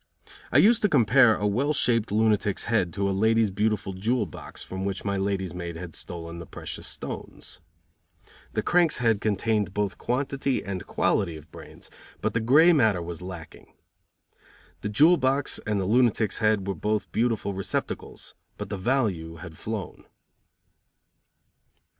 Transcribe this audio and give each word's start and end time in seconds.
I 0.51 0.57
used 0.57 0.81
to 0.81 0.89
compare 0.89 1.35
a 1.35 1.45
well 1.45 1.73
shaped 1.73 2.11
lunatic's 2.11 2.63
head 2.63 2.91
to 2.93 3.07
a 3.07 3.11
lady's 3.13 3.51
beautiful 3.51 3.93
jewel 3.93 4.25
box 4.25 4.63
from 4.63 4.83
which 4.83 5.05
my 5.05 5.15
lady's 5.15 5.53
maid 5.53 5.75
had 5.75 5.95
stolen 5.95 6.39
the 6.39 6.47
precious 6.47 6.87
stones. 6.87 7.59
The 8.53 8.63
crank's 8.63 8.97
head 8.97 9.21
contained 9.21 9.75
both 9.75 9.99
quantity 9.99 10.65
and 10.65 10.87
quality 10.87 11.35
of 11.37 11.51
brains, 11.51 11.91
but 12.19 12.33
the 12.33 12.39
grey 12.39 12.73
matter 12.73 12.99
was 13.03 13.21
lacking. 13.21 13.73
The 14.81 14.89
jewel 14.89 15.17
box 15.17 15.59
and 15.67 15.79
the 15.79 15.85
lunatic's 15.85 16.39
head 16.39 16.65
were 16.67 16.73
both 16.73 17.11
beautiful 17.11 17.53
receptacles, 17.53 18.33
but 18.57 18.69
the 18.69 18.77
value 18.79 19.35
had 19.35 19.55
flown. 19.55 20.05